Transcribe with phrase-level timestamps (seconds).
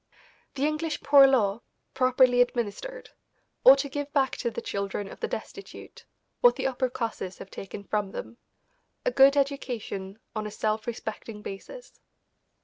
[0.55, 1.61] The English Poor Law,
[1.93, 3.11] properly administered,
[3.63, 6.05] ought to give back to the children of the destitute
[6.39, 8.37] what the upper classes have taken from them,
[9.05, 11.99] a good education on a self respecting basis.